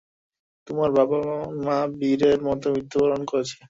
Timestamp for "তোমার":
0.67-0.89